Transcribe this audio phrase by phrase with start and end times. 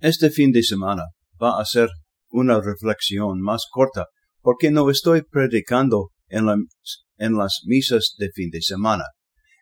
[0.00, 1.04] Este fin de semana
[1.42, 1.88] va a ser
[2.28, 4.06] una reflexión más corta
[4.42, 6.46] porque no estoy predicando en,
[7.16, 9.04] en las misas de fin de semana.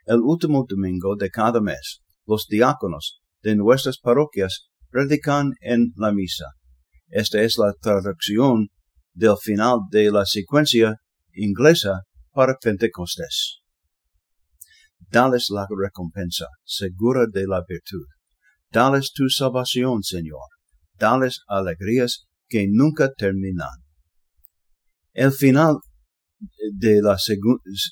[0.07, 6.47] El último domingo de cada mes, los diáconos de nuestras parroquias predican en la misa.
[7.07, 8.71] Esta es la traducción
[9.13, 10.97] del final de la secuencia
[11.33, 13.61] inglesa para Pentecostés.
[14.99, 18.05] Dales la recompensa segura de la virtud.
[18.75, 20.49] Dales tu salvación, Señor.
[20.99, 23.71] Dales alegrías que nunca terminan.
[25.13, 25.77] El final
[26.73, 27.17] de la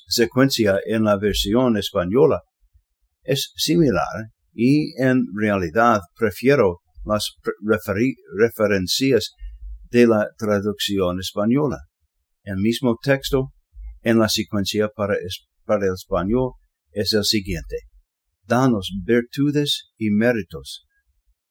[0.09, 2.41] secuencia en la versión española
[3.21, 7.33] es similar y en realidad prefiero las
[8.37, 9.31] referencias
[9.89, 11.77] de la traducción española.
[12.43, 13.53] El mismo texto
[14.01, 15.15] en la secuencia para,
[15.63, 16.51] para el español
[16.91, 17.92] es el siguiente.
[18.45, 20.85] Danos virtudes y méritos.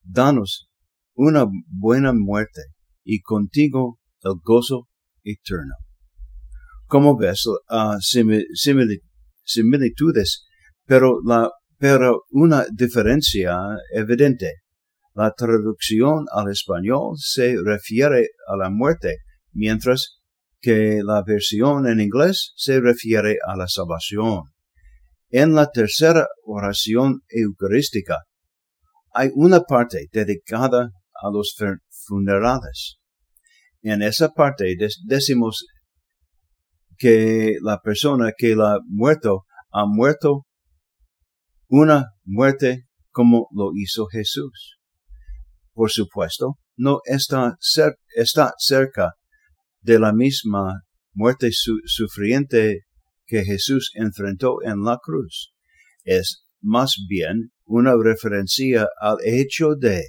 [0.02, 0.68] Danos
[1.14, 2.62] una buena muerte
[3.04, 4.88] y contigo el gozo
[5.24, 5.74] eterno.
[6.86, 7.98] Como ves, uh,
[9.44, 10.44] similitudes,
[10.86, 13.56] pero, la, pero una diferencia
[13.94, 14.62] evidente.
[15.14, 19.16] La traducción al español se refiere a la muerte,
[19.52, 20.20] mientras
[20.60, 24.51] que la versión en inglés se refiere a la salvación.
[25.34, 28.18] En la tercera oración eucarística
[29.14, 31.56] hay una parte dedicada a los
[32.06, 32.98] funerales.
[33.80, 35.64] En esa parte decimos
[36.98, 40.46] que la persona que la muerto ha muerto
[41.66, 44.78] una muerte como lo hizo Jesús.
[45.72, 47.56] Por supuesto, no está,
[48.58, 49.14] cerca
[49.80, 50.82] de la misma
[51.14, 52.82] muerte sufriente
[53.26, 55.52] que Jesús enfrentó en la cruz.
[56.04, 60.02] Es más bien una referencia al hecho de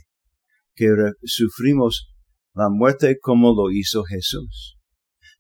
[0.76, 0.90] que
[1.24, 2.14] sufrimos
[2.54, 4.78] la muerte como lo hizo Jesús.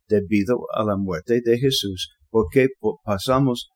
[0.07, 2.69] Debido a la muerte de Jesús, porque
[3.03, 3.69] pasamos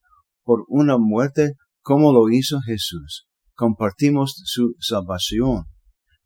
[0.44, 5.66] por una muerte como lo hizo Jesús, compartimos su salvación.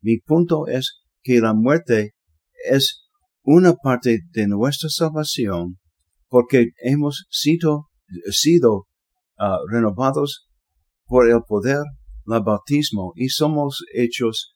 [0.00, 2.12] Mi punto es que la muerte
[2.68, 3.08] es
[3.42, 5.78] una parte de nuestra salvación
[6.32, 7.90] porque hemos sido,
[8.30, 8.86] sido
[9.36, 10.48] ah, renovados
[11.04, 11.82] por el poder,
[12.24, 14.54] la bautismo y somos hechos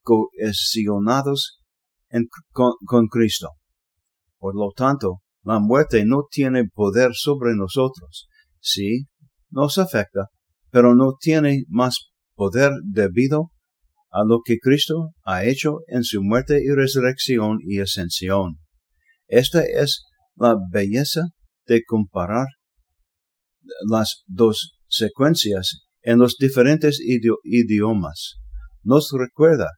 [0.00, 1.60] cohesionados
[2.52, 3.50] con, Cristo.
[4.38, 8.26] Por lo tanto, la muerte no tiene poder sobre nosotros.
[8.58, 9.04] Sí,
[9.50, 10.28] nos afecta,
[10.70, 13.50] pero no tiene más poder debido
[14.10, 18.56] a lo que Cristo ha hecho en su muerte y resurrección y ascensión.
[19.28, 20.06] Esta es
[20.40, 21.26] la belleza
[21.66, 22.46] de comparar
[23.88, 26.98] las dos secuencias en los diferentes
[27.44, 28.38] idiomas.
[28.82, 29.68] Nos recuerda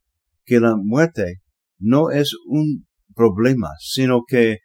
[0.45, 1.41] que la muerte
[1.79, 4.59] no es un problema, sino que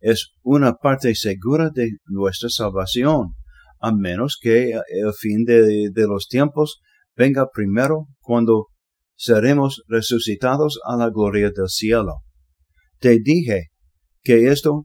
[0.00, 3.34] es una parte segura de nuestra salvación,
[3.80, 6.80] a menos que el fin de, de los tiempos
[7.16, 8.66] venga primero cuando
[9.16, 12.16] seremos resucitados a la gloria del cielo.
[12.98, 13.68] Te dije
[14.22, 14.84] que esto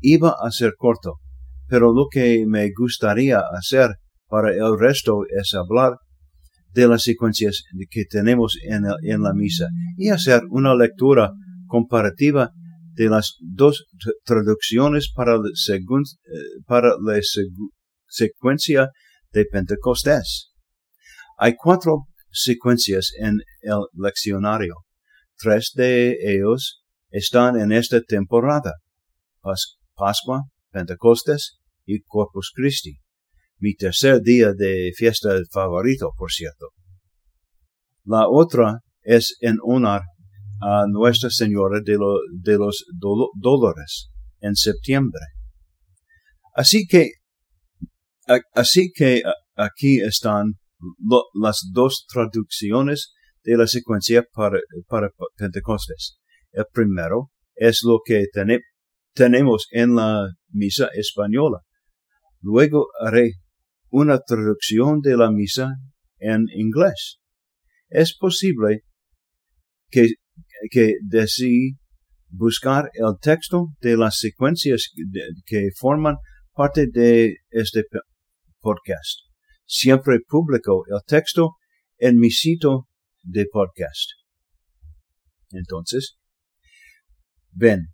[0.00, 1.20] iba a ser corto,
[1.68, 3.96] pero lo que me gustaría hacer
[4.28, 5.94] para el resto es hablar
[6.72, 8.82] de las secuencias que tenemos en,
[9.22, 11.32] la misa y hacer una lectura
[11.66, 12.50] comparativa
[12.94, 13.86] de las dos
[14.24, 15.80] traducciones para, la, eh,
[16.66, 17.20] para la
[18.06, 18.90] secuencia
[19.32, 20.52] de Pentecostés.
[21.38, 24.74] Hay cuatro secuencias en el leccionario.
[25.38, 28.74] Tres de ellos están en esta temporada.
[30.00, 32.96] Pascua, Pentecostés y Corpus Christi.
[33.58, 36.68] Mi tercer día de fiesta favorito, por cierto.
[38.04, 40.00] La otra es en honor
[40.62, 42.84] a Nuestra Señora de, los
[43.34, 44.08] Dolores
[44.40, 45.20] en septiembre.
[46.54, 47.10] Así que,
[48.54, 49.22] así que
[49.54, 50.54] aquí están
[51.34, 53.12] las dos traducciones
[53.44, 56.18] de la secuencia para, para Pentecostés.
[56.52, 58.24] El primero es lo que
[59.14, 61.58] tenemos en la misa española.
[62.40, 63.34] Luego haré
[63.90, 65.74] una traducción de la misa
[66.18, 67.18] en inglés.
[67.88, 68.82] Es posible
[69.90, 70.14] que,
[70.70, 71.76] que desee
[72.28, 74.90] buscar el texto de las secuencias
[75.44, 76.16] que forman
[76.54, 77.84] parte de este
[78.60, 79.30] podcast
[79.70, 81.52] siempre publico el texto
[81.96, 82.88] en mi sitio
[83.22, 84.10] de podcast.
[85.50, 86.18] Entonces,
[87.52, 87.86] ven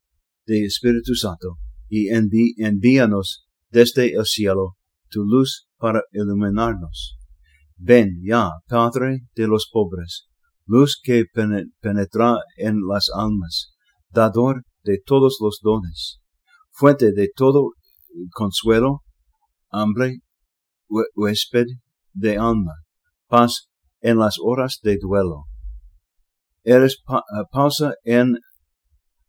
[0.46, 1.58] de Espíritu Santo
[1.88, 4.76] y envíanos desde el cielo
[5.10, 7.16] tu luz para iluminarnos.
[7.76, 10.28] Ven ya, Padre de los pobres,
[10.66, 11.25] luz que
[11.81, 13.75] penetra en las almas,
[14.08, 16.20] dador de todos los dones,
[16.70, 17.72] fuente de todo
[18.32, 19.02] consuelo,
[19.70, 20.20] hambre,
[20.88, 21.66] huésped
[22.12, 22.72] de alma,
[23.28, 23.69] paz
[24.00, 25.44] en las horas de duelo.
[26.64, 27.02] Eres
[27.52, 28.38] pausa en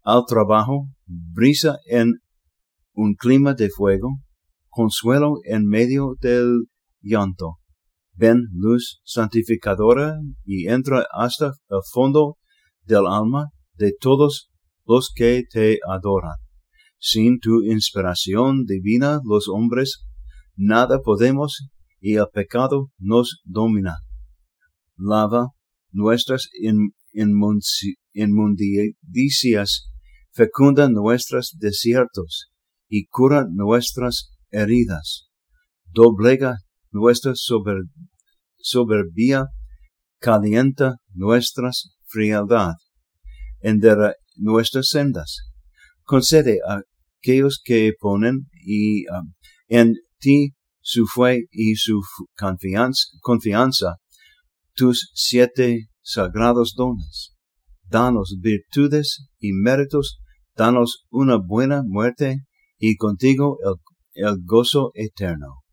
[0.07, 2.13] al trabajo, brisa en
[2.93, 4.21] un clima de fuego,
[4.69, 6.67] consuelo en medio del
[7.01, 7.57] llanto.
[8.13, 12.37] Ven luz santificadora y entra hasta el fondo
[12.85, 14.49] del alma de todos
[14.85, 16.37] los que te adoran.
[16.97, 20.05] Sin tu inspiración divina los hombres
[20.55, 21.67] nada podemos
[21.99, 23.97] y el pecado nos domina.
[24.95, 25.49] Lava
[25.91, 26.47] nuestras
[28.13, 29.89] inmundicias,
[30.37, 32.51] fecunda nuestros desiertos
[32.87, 35.27] y cura nuestras heridas.
[35.91, 36.57] Doblega
[36.91, 37.33] nuestra
[38.59, 39.47] soberbia,
[40.19, 42.75] calienta nuestras frialdad,
[43.61, 45.39] endera nuestras sendas.
[46.03, 46.81] Concede a
[47.19, 49.33] aquellos que ponen y, um,
[49.67, 51.99] en ti su fe y su
[52.37, 53.95] confianza, confianza,
[54.73, 57.33] tus siete sagrados dones.
[57.89, 60.19] Danos virtudes y méritos,
[60.57, 62.41] danos una buena muerte
[62.77, 63.57] y contigo
[64.13, 65.63] el, gozo eterno.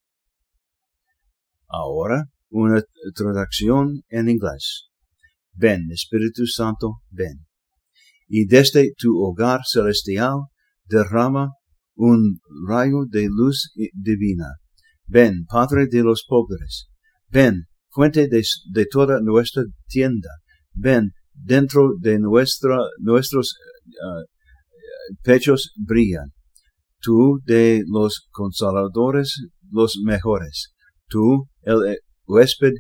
[1.67, 2.83] Ahora, una
[3.15, 4.91] traducción en inglés.
[5.55, 7.47] Ven, Espíritu Santo, ven.
[8.29, 10.43] Y desde tu hogar celestial
[10.85, 11.53] derrama
[11.95, 12.39] un
[12.69, 14.47] rayo de luz divina.
[15.07, 16.89] Ven, Padre de los pobres.
[17.29, 20.31] Ven, fuente de, toda nuestra tienda.
[20.73, 23.55] Ven, dentro de nuestra, nuestros
[23.87, 24.34] uh,
[25.23, 26.33] pechos brillan.
[27.01, 30.75] Tú de los consoladores, los mejores.
[31.09, 32.73] Tú, el huésped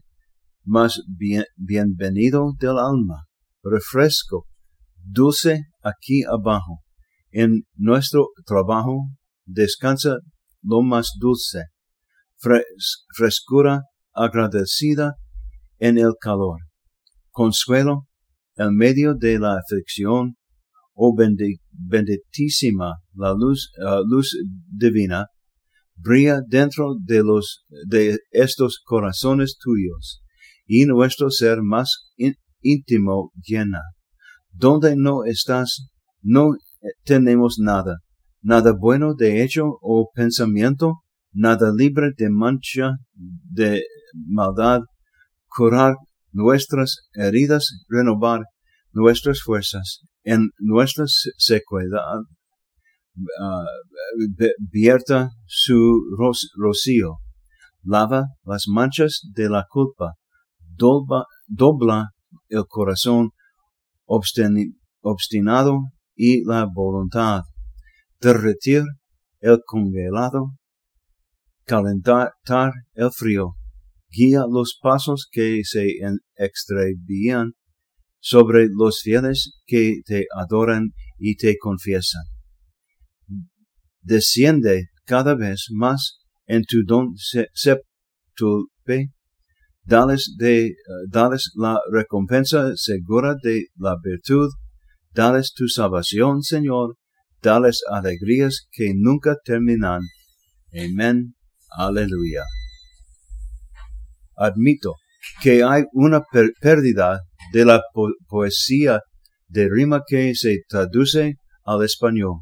[0.64, 1.02] más
[1.56, 3.26] bienvenido del alma.
[3.62, 4.46] Refresco,
[4.96, 6.82] dulce aquí abajo.
[7.30, 9.08] En nuestro trabajo
[9.44, 10.18] descansa
[10.62, 11.64] lo más dulce,
[13.16, 13.82] frescura
[14.12, 15.16] agradecida
[15.78, 16.60] en el calor,
[17.30, 18.06] consuelo
[18.56, 20.36] en medio de la aflicción,
[20.94, 24.36] oh benditísima la luz, uh, luz
[24.68, 25.26] divina,
[25.96, 30.22] brilla dentro de los, de estos corazones tuyos,
[30.66, 32.12] y nuestro ser más
[32.60, 33.82] íntimo llena.
[34.52, 35.88] Donde no estás,
[36.22, 36.54] no
[37.04, 37.98] tenemos nada,
[38.40, 41.02] nada bueno de hecho o pensamiento,
[41.32, 43.82] nada libre de mancha de
[44.14, 44.82] maldad,
[45.48, 45.96] curar
[46.30, 48.42] nuestras heridas, renovar
[48.92, 52.20] nuestras fuerzas en nuestra sequedad,
[53.16, 53.64] uh,
[54.70, 56.00] vierta su
[56.56, 57.18] rocío,
[57.82, 60.14] lava las manchas de la culpa,
[61.46, 62.10] dobla
[62.48, 63.30] el corazón
[64.06, 65.78] obstinado
[66.16, 67.42] y la voluntad,
[68.20, 68.84] derretir
[69.40, 70.52] el congelado,
[71.64, 72.32] calentar
[72.94, 73.56] el frío,
[74.08, 75.86] guía los pasos que se
[76.36, 77.52] extravían
[78.24, 82.22] sobre los fieles que te adoran y te confiesan.
[84.00, 87.12] Desciende cada vez más en tu don
[87.52, 89.10] septulpe,
[89.82, 90.74] dales, de, eh,
[91.10, 94.48] dales la recompensa segura de la virtud,
[95.12, 96.96] dales tu salvación, Señor,
[97.42, 100.00] dales alegrías que nunca terminan.
[100.72, 101.34] Amén.
[101.76, 102.44] Aleluya.
[104.34, 104.94] Admito
[105.42, 106.22] que hay una
[106.60, 107.20] pérdida
[107.54, 107.80] de la
[108.26, 109.00] poesía
[109.46, 112.40] de rima que se traduce al español.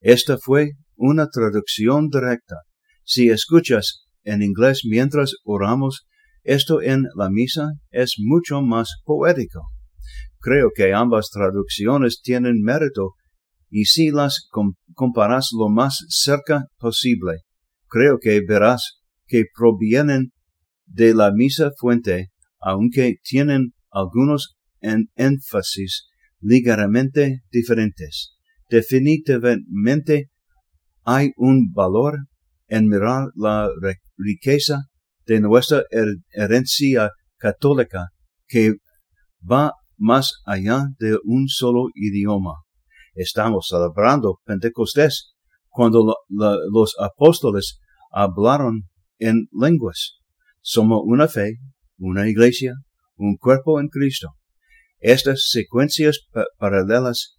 [0.00, 2.54] Esta fue una traducción directa.
[3.02, 6.06] Si escuchas en inglés mientras oramos,
[6.44, 9.62] esto en la misa es mucho más poético.
[10.38, 13.14] Creo que ambas traducciones tienen mérito
[13.68, 14.48] y si las
[14.94, 17.40] comparas lo más cerca posible,
[17.88, 20.30] creo que verás que provienen
[20.84, 22.28] de la misa fuente,
[22.60, 26.08] aunque tienen algunos en énfasis
[26.40, 28.36] ligeramente diferentes.
[28.68, 30.30] Definitivamente
[31.04, 32.26] hay un valor
[32.68, 33.70] en mirar la
[34.18, 34.82] riqueza
[35.24, 35.84] de nuestra
[36.30, 38.08] herencia católica
[38.46, 38.74] que
[39.50, 42.54] va más allá de un solo idioma.
[43.14, 45.32] Estamos celebrando Pentecostés
[45.68, 48.82] cuando los apóstoles hablaron
[49.18, 50.18] en lenguas.
[50.60, 51.56] Somos una fe,
[51.98, 52.74] una iglesia,
[53.16, 54.36] un cuerpo en Cristo.
[54.98, 56.20] Estas secuencias
[56.58, 57.36] paralelas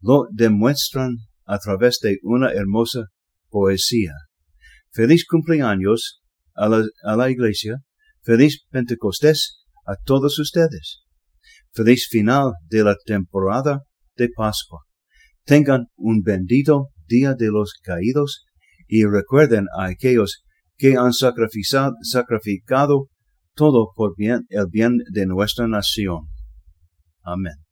[0.00, 3.06] lo demuestran a través de una hermosa
[3.48, 4.12] poesía.
[4.92, 6.22] Feliz cumpleaños
[6.54, 6.68] a
[7.16, 7.82] la, iglesia,
[8.22, 11.02] feliz Pentecostés a todos ustedes.
[11.72, 13.82] Feliz final de la temporada
[14.16, 14.80] de Pascua.
[15.44, 18.46] Tengan un bendito día de los caídos
[18.88, 20.44] y recuerden a aquellos
[20.76, 23.08] que han sacrificado
[23.56, 26.28] todo por bien, el bien de nuestra nación.
[27.22, 27.65] Amén.